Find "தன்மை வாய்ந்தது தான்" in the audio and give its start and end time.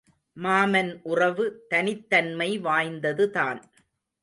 2.09-3.61